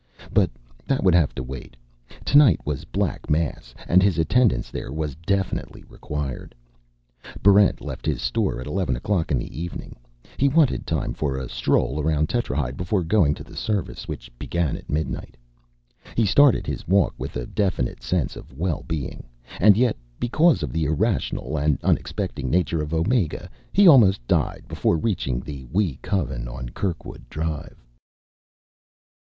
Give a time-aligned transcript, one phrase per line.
[0.33, 0.49] But
[0.87, 1.75] that would have to wait.
[2.25, 6.55] Tonight was Black Mass, and his attendance there was definitely required.
[7.43, 9.95] Barrent left his store at eleven o'clock in the evening.
[10.37, 14.75] He wanted time for a stroll around Tetrahyde before going to the service, which began
[14.75, 15.37] at midnight.
[16.17, 19.25] He started his walk with a definite sense of well being.
[19.59, 24.97] And yet, because of the irrational and unexpecting nature of Omega, he almost died before
[24.97, 27.85] reaching the Wee Coven on Kirkwood Drive.